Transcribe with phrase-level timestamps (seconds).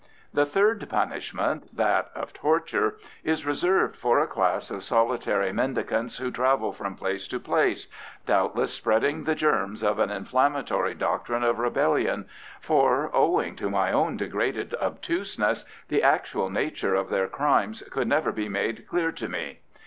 [0.33, 6.31] The third punishment, that of torture, is reserved for a class of solitary mendicants who
[6.31, 7.87] travel from place to place,
[8.25, 12.25] doubtless spreading the germs of an inflammatory doctrine of rebellion,
[12.59, 18.31] for, owing to my own degraded obtuseness, the actual nature of their crimes could never
[18.31, 19.59] be made clear to me.